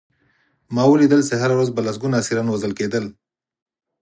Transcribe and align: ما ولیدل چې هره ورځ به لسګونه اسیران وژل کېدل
ما 0.73 0.83
ولیدل 0.91 1.21
چې 1.27 1.33
هره 1.41 1.53
ورځ 1.55 1.69
به 1.73 1.81
لسګونه 1.87 2.15
اسیران 2.21 2.47
وژل 2.49 2.73
کېدل 2.79 3.05